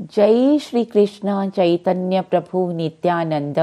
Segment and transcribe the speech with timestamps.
[0.00, 3.58] जय श्री कृष्ण चैतन्य प्रभु नित्यानंद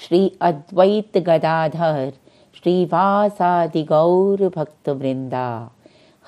[0.00, 2.12] श्री अद्वैत गदाधर
[2.54, 5.70] श्रीवासादि गौर भक्त वृंदा।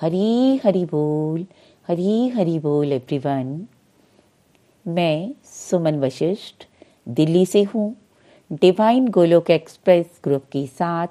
[0.01, 1.45] हरी हरि बोल,
[1.87, 3.67] हरी हरि बोल एवरीवन
[4.85, 6.67] मैं सुमन वशिष्ठ,
[7.09, 7.95] दिल्ली से हूँ।
[8.51, 11.07] डिवाइन गोलोक एक्सप्रेस ग्रुप के साथ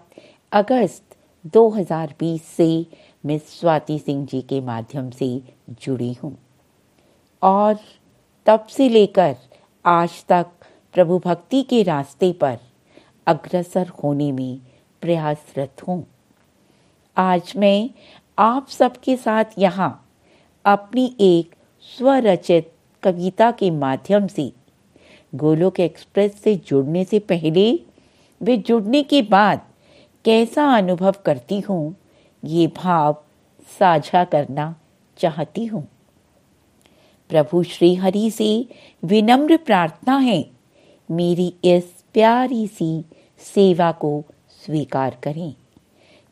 [0.53, 1.17] अगस्त
[1.55, 2.87] 2020 से
[3.27, 5.43] मिस स्वाति सिंह जी के माध्यम से
[5.83, 6.37] जुड़ी हूँ।
[7.47, 7.79] और
[8.47, 9.35] तब से लेकर
[9.85, 10.47] आज तक
[10.95, 12.59] प्रभु भक्ति के रास्ते पर
[13.27, 14.59] अग्रसर होने में
[15.03, 16.05] प्रयासरत हूँ।
[17.17, 17.91] आज मैं
[18.39, 19.91] आप सबके साथ यहाँ
[20.65, 21.55] अपनी एक
[21.89, 24.53] स्वरचित कविता के माध्यम से
[25.33, 27.73] गोलोक एक्सप्रेस से जुड़ने से पहले,
[28.41, 29.61] वे जुड़ने के बाद
[30.25, 31.97] कैसा अनुभव करती हूँ,
[32.43, 33.23] ये भाव
[33.69, 34.75] साझा करना
[35.19, 35.87] चाहती हूँ।
[37.29, 38.69] प्रभु श्री हरि से
[39.05, 40.51] विनम्र प्रार्थना है।
[41.11, 43.05] मेरी इस प्यारी सी
[43.39, 44.25] सेवा को
[44.65, 45.55] स्वीकार करें।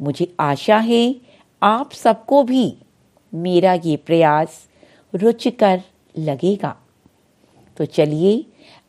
[0.03, 1.14] मुझे आशा है
[1.62, 2.77] आप सबको भी
[3.34, 4.69] मेरा ये प्रयास
[5.14, 5.83] रुचिकर
[6.19, 6.77] लगेगा।
[7.77, 8.47] तो चलिए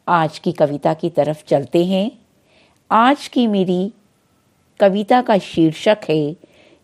[0.07, 2.11] आज की कविता की तरफ़ चलते हैं।
[2.91, 3.93] आज की मेरी
[4.79, 6.35] कविता का शीर्षक है,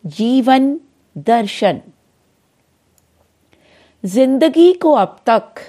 [0.06, 0.80] जीवन
[1.18, 1.82] दर्शन।
[4.04, 5.60] ज़िंदगी को अब तक,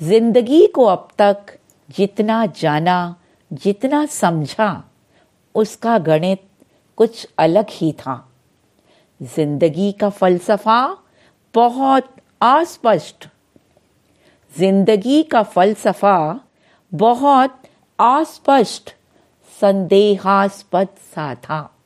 [0.00, 1.58] ज़िंदगी को अब तक
[1.90, 3.16] जितना जाना,
[3.52, 4.84] जितना समझा,
[5.54, 6.42] उसका गणित
[6.96, 8.24] कुछ अलग ही था।
[9.22, 10.96] ज़िंदगी का फलसफा
[11.54, 13.28] बहुत अस्पष्ट।
[14.58, 16.40] ज़िंदगी का फलसफा
[16.92, 17.62] बहुत
[17.98, 18.94] अस्पष्ट,
[19.60, 21.76] संदेहास्पद सा था।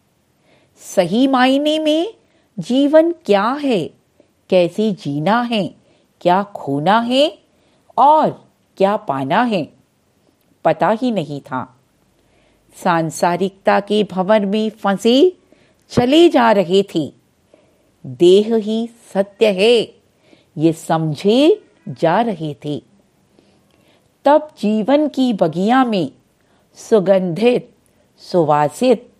[0.80, 2.14] सही मायने में
[2.58, 4.01] जीवन क्या है?
[4.52, 5.68] कैसे जीना है?
[6.20, 7.38] क्या खोना है?
[7.96, 8.30] और
[8.76, 9.64] क्या पाना है?
[10.64, 11.80] पता ही नहीं था।
[12.84, 15.38] सांसारिकता के भवन में फंसे
[15.90, 17.12] चले जा रहे थे।
[18.06, 19.82] देह ही सत्य है,
[20.56, 22.82] ये समझे जा रहे थे।
[24.24, 26.12] तब जीवन की बगिया में
[26.74, 27.74] सुगंधित,
[28.18, 29.12] सुवासित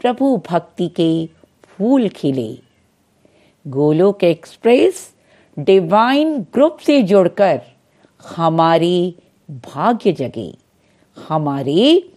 [0.00, 1.26] प्रभु भक्ति के
[1.62, 2.73] फूल खिले।
[3.66, 5.12] गोलोक एक्सप्रेस,
[5.56, 7.60] डिवाइन ग्रुप से जुड़कर
[8.24, 9.16] हमारी
[9.66, 10.52] भाग्य जगे,
[11.16, 12.10] हमारे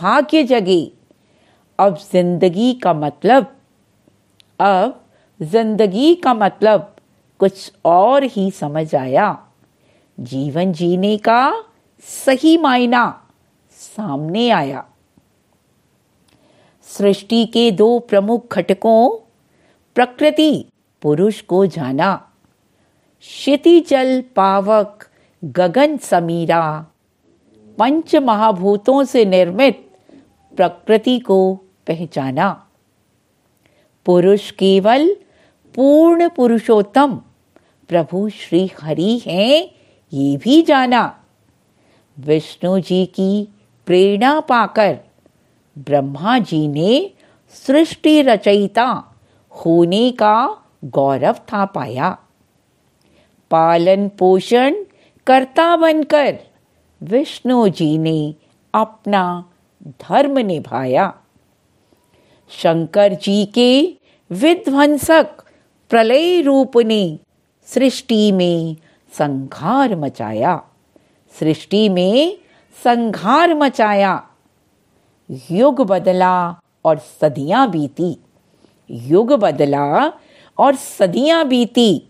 [0.00, 0.82] भाग्य जगे।
[1.78, 3.46] अब ज़िंदगी का मतलब
[4.60, 5.00] अब
[5.40, 6.94] ज़िंदगी का मतलब
[7.40, 9.26] कुछ और ही समझ आया।
[10.18, 11.64] जीवन जीने का
[12.04, 13.04] सही मायना
[13.78, 14.84] सामने आया।
[16.88, 19.08] सृष्टि के दो प्रमुख घटकों,
[19.96, 20.64] प्रकृति
[21.04, 22.32] पुरुष को जाना।
[23.20, 25.08] क्षितिजल पावक
[25.44, 26.86] गगन समीरा।
[27.78, 29.90] पंच महाभूतों से निर्मित
[30.56, 31.54] प्रकृति को
[31.86, 32.66] पहचाना।
[34.06, 35.16] पुरुष केवल
[35.74, 37.14] पूर्ण पुरुषोत्तम,
[37.88, 39.70] प्रभु श्री हरि हैं,
[40.12, 41.24] ये भी जाना।
[42.18, 43.48] विष्णु जी की
[43.86, 44.98] प्रेरणा पाकर
[45.78, 47.10] ब्रह्मा जी ने
[47.66, 49.16] सृष्टि रचयिता
[49.50, 52.18] होने का गौरव था पाया।
[53.50, 54.74] पालन पोषण
[55.26, 56.38] करता बनकर
[57.02, 58.34] विष्णु जी ने
[58.74, 59.44] अपना
[59.86, 61.14] धर्म निभाया।
[62.50, 63.98] शंकर जी के
[64.30, 65.26] विध्वंसक
[65.90, 67.18] प्रलय रूप ने
[67.66, 68.76] सृष्टि में
[69.18, 70.62] संघार मचाया।
[71.40, 72.38] सृष्टि में
[72.84, 74.28] संघार मचाया।
[75.50, 78.18] युग बदला और सदियाँ बीती।
[78.90, 80.12] युग बदला
[80.58, 82.02] और सदियाँ बीती,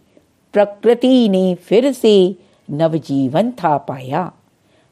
[0.53, 2.37] प्रकृति ने फिर से
[2.71, 4.33] नवजीवन था पाया।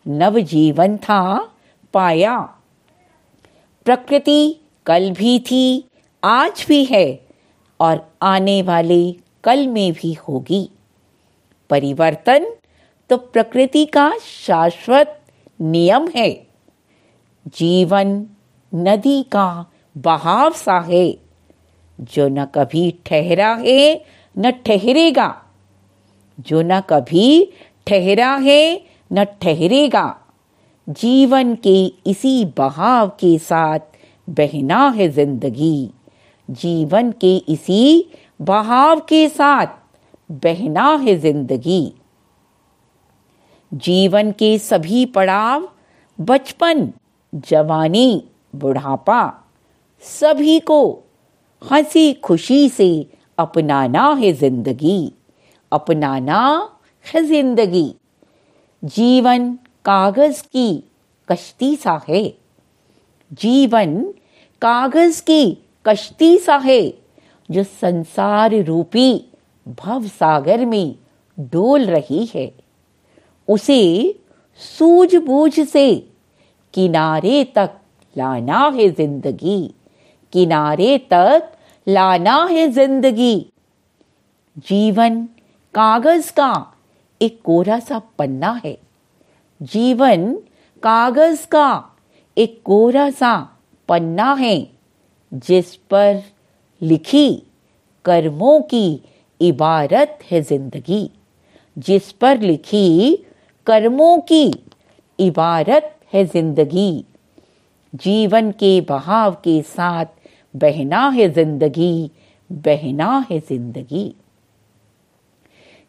[0.09, 1.49] नवजीवन था
[1.93, 2.39] पाया।
[3.85, 4.57] प्रकृति
[4.87, 5.85] कल भी थी,
[6.25, 7.27] आज भी है,
[7.81, 9.13] और आने वाले
[9.45, 10.71] कल में भी होगी।
[11.71, 12.47] परिवर्तन
[13.11, 14.13] तो प्रकृति का
[14.47, 15.21] शाश्वत
[15.61, 16.47] नियम है।
[17.49, 18.27] जीवन
[18.75, 19.67] नदी का
[19.99, 21.17] बहाव सा है।
[22.03, 24.05] जो न कभी ठहरा है,
[24.39, 25.43] न ठहरेगा।
[26.41, 27.53] जो न कभी
[27.87, 30.17] ठहरा है, न ठहरेगा।
[30.89, 33.79] जीवन के इसी बहाव के साथ
[34.31, 35.91] बहना है ज़िंदगी।
[36.51, 38.11] जीवन के इसी
[38.41, 39.67] बहाव के साथ
[40.31, 41.93] बहना है ज़िंदगी।
[43.75, 45.69] जीवन के सभी पड़ाव,
[46.21, 46.93] बचपन,
[47.35, 48.25] जवानी,
[48.57, 49.45] बुढ़ापा,
[50.01, 51.02] सभी को
[51.71, 53.07] हँसी खुशी से
[53.39, 55.13] अपनाना है ज़िंदगी
[55.73, 56.41] अपनाना
[57.05, 57.95] है ज़िंदगी।
[58.83, 59.53] जीवन
[59.85, 60.85] कागज़ की
[61.29, 62.23] कश्ती सा है।
[63.33, 64.03] जीवन
[64.63, 66.83] कागज़ की कश्ती सा है,
[67.49, 69.25] जो संसार रूपी
[69.81, 70.95] भव सागर में
[71.39, 72.51] डोल रही है।
[73.49, 74.15] उसे
[74.61, 75.95] सूझबूझ से
[76.75, 77.79] किनारे तक
[78.17, 79.75] लाना है ज़िंदगी,
[80.33, 81.52] किनारे तक
[81.87, 83.35] लाना है ज़िंदगी
[84.69, 85.25] जीवन
[85.75, 86.53] कागज़ का
[87.21, 88.77] एक कोरा सा पन्ना है
[89.61, 90.35] जीवन
[90.83, 91.69] कागज़ का
[92.37, 93.35] एक कोरा सा
[93.89, 94.57] पन्ना है
[95.33, 96.23] जिस पर
[96.81, 97.31] लिखी
[98.05, 98.87] कर्मों की
[99.41, 101.09] इबारत है ज़िंदगी
[101.77, 103.17] जिस पर लिखी
[103.67, 104.45] कर्मों की
[105.19, 107.05] इबारत है ज़िंदगी
[107.93, 110.07] जीवन के बहाव के साथ
[110.55, 112.11] बहना है ज़िंदगी,
[112.51, 114.15] बहना है ज़िंदगी।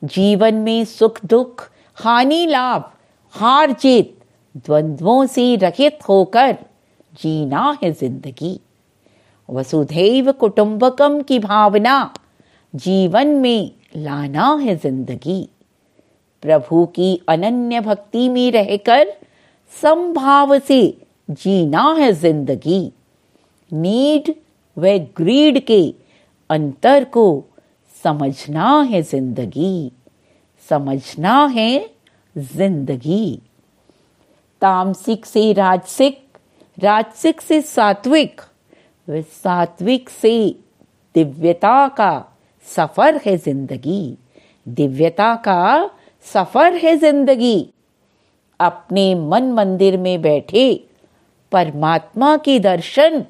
[0.01, 2.91] जीवन में सुख दुख, हानि लाभ,
[3.33, 4.17] हार जीत,
[4.55, 6.57] द्वंद्वों से रहित होकर
[7.13, 8.59] जीना है ज़िंदगी।
[9.49, 12.13] वसुधैव कुटुंबकम की भावना,
[12.73, 15.41] जीवन में लाना है ज़िंदगी।
[16.43, 19.13] प्रभु की अनन्य भक्ति में रहकर
[19.73, 20.81] संभाव से
[21.29, 22.81] जीना है ज़िंदगी।
[23.71, 24.33] नीड
[24.77, 25.83] व ग्रीड के
[26.49, 27.25] अंतर को
[28.03, 29.91] समझना है ज़िंदगी।
[30.69, 31.89] समझना है
[32.35, 33.39] ज़िंदगी।
[34.61, 36.21] तामसिक से राजसिक
[36.77, 38.41] राजसिक से सात्विक,
[39.07, 40.55] व सात्विक से
[41.15, 42.11] दिव्यता का
[42.67, 44.17] सफ़र है ज़िंदगी।
[44.67, 45.89] दिव्यता का
[46.25, 47.69] सफ़र है ज़िंदगी।
[48.59, 50.65] अपने मन मंदिर में बैठे
[51.51, 53.25] परमात्मा के दर्शन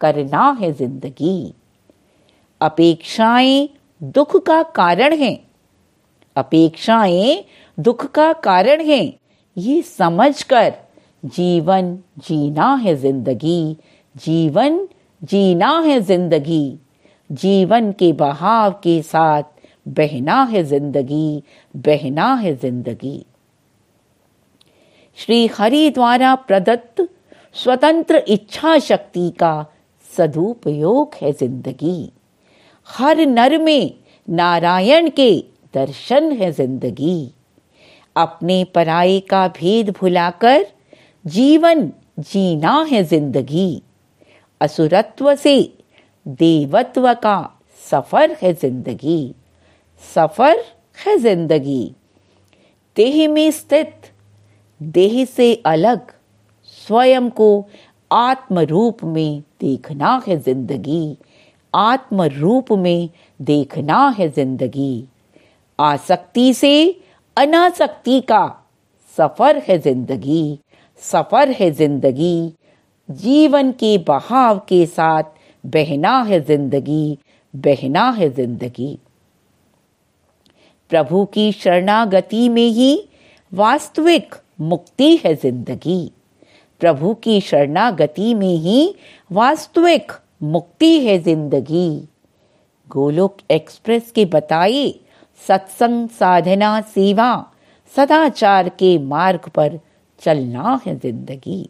[0.00, 1.54] करना है ज़िंदगी।
[2.60, 3.68] अपेक्षाएँ
[4.02, 5.38] दुख का कारण हैं।
[6.36, 7.44] अपेक्षाएँ
[7.78, 9.12] दुख का कारण हैं।
[9.56, 10.74] ये समझकर
[11.24, 13.76] जीवन जीना है ज़िंदगी।
[14.14, 14.86] जीवन
[15.22, 16.78] जीना है ज़िंदगी।
[17.30, 19.42] जीवन के बहाव के साथ
[19.88, 21.42] बहना है ज़िंदगी,
[21.74, 23.24] बहना है ज़िंदगी।
[25.18, 27.08] श्री हरि द्वारा प्रदत्त
[27.54, 29.54] स्वतंत्र इच्छा शक्ति का
[30.12, 32.10] सदुपयोग है ज़िंदगी।
[32.88, 33.94] हर नर में
[34.28, 35.32] नारायण के
[35.74, 37.30] दर्शन है ज़िंदगी।
[38.16, 40.66] अपने पराये का भेद भुलाकर
[41.24, 43.82] जीवन जीना है ज़िंदगी।
[44.60, 45.56] असुरत्व से
[46.26, 47.38] देवत्व का
[47.80, 49.34] सफ़र है ज़िंदगी।
[50.02, 50.64] सफ़र
[50.98, 51.94] है ज़िंदगी।
[52.96, 54.12] देह में स्थित,
[54.80, 56.00] देह से अलग,
[56.86, 57.48] स्वयं को
[58.10, 61.16] आत्म रूप में देखना है ज़िंदगी।
[61.74, 63.08] आत्म रूप में
[63.40, 65.04] देखना है ज़िंदगी।
[65.78, 67.00] आसक्ति से
[67.36, 68.46] अनासक्ति का
[69.16, 70.58] सफ़र है ज़िंदगी।
[71.02, 72.52] सफ़र है ज़िंदगी।
[73.08, 75.24] जीवन के बहाव के साथ
[75.64, 77.18] बहना है ज़िंदगी।
[77.54, 78.98] बहना है ज़िंदगी।
[80.90, 83.08] प्रभु की शरणागति में ही
[83.52, 86.10] वास्तविक मुक्ति है ज़िंदगी।
[86.80, 88.94] प्रभु की शरणागति में ही
[89.30, 91.88] वास्तविक मुक्ति है ज़िंदगी।
[92.88, 94.88] गोलोक एक्सप्रेस के बताए,
[95.42, 97.30] सत्संग साधना सेवा,
[97.94, 99.78] सदाचार के मार्ग पर
[100.20, 101.68] चलना है ज़िंदगी।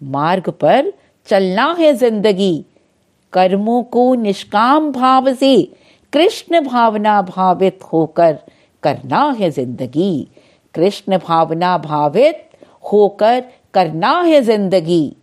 [0.00, 0.92] मार्ग पर
[1.28, 2.64] चलना है ज़िंदगी।
[3.32, 5.56] कर्मों को निष्काम भाव से
[6.12, 8.38] कृष्ण भावना भावित होकर
[8.82, 10.28] करना है ज़िंदगी।
[10.74, 12.42] कृष्ण भावना भावित
[12.92, 13.42] होकर
[13.76, 15.16] करना है ज़िंदगी।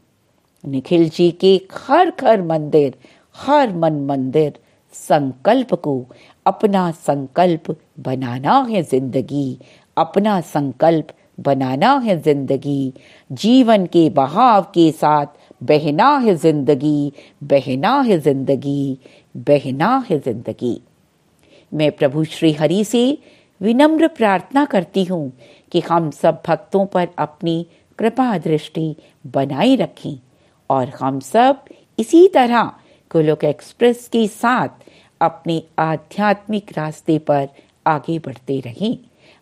[0.64, 2.94] निखिल जी के हर घर मंदिर,
[3.36, 4.54] हर मन मंदिर,
[4.94, 5.96] संकल्प को,
[6.46, 9.58] अपना संकल्प बनाना है ज़िंदगी।
[9.98, 11.08] अपना संकल्प
[11.40, 12.94] बनाना है ज़िंदगी।
[13.32, 15.28] जीवन के बहाव के साथ
[15.64, 17.12] बहना है ज़िंदगी।
[17.44, 18.98] बहना है ज़िंदगी।
[19.36, 20.80] बहना है ज़िंदगी।
[21.72, 23.18] मैं प्रभु श्री हरि से
[23.62, 25.32] विनम्र प्रार्थना करती हूँ
[25.72, 27.66] कि हम सब भक्तों पर अपनी
[28.00, 28.96] कृपा दृष्टि
[29.28, 30.20] बनाए रखें।
[30.70, 31.64] और हम सब
[32.00, 32.64] इसी तरह
[33.12, 34.70] गोलोक एक्सप्रेस के साथ
[35.22, 37.50] अपने आध्यात्मिक रास्ते पर
[37.88, 38.98] आगे बढ़ते रहें।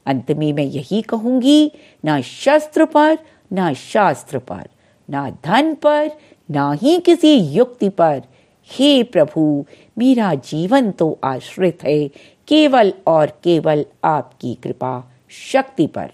[0.06, 1.72] अंत में मैं यही कहूँगी,
[2.06, 3.18] ना शस्त्र पर,
[3.54, 4.70] ना शास्त्र पर,
[5.10, 6.12] ना धन पर,
[6.52, 8.22] ना ही किसी युक्ति पर।
[8.68, 9.66] हे प्रभु,
[9.98, 12.08] मेरा जीवन तो आश्रित है,
[12.48, 16.12] केवल और केवल आपकी कृपा शक्ति पर।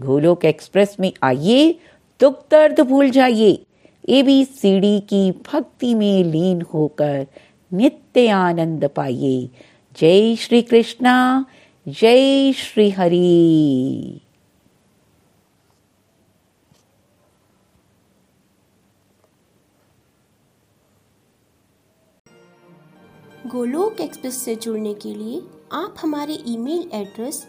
[0.00, 1.72] गोलोक एक्सप्रेस में आइए
[2.20, 3.64] दुख दर्द भूल जाइए।
[4.08, 7.26] एबीसीडी की भक्ति में लीन होकर
[7.72, 9.48] नित्य आनंद पाइए।
[10.00, 11.44] जय श्री कृष्णा,
[11.88, 14.20] जय श्री हरि।
[23.46, 27.48] गोलोक एक्सप्रेस से जुड़ने के लिए आप हमारे email address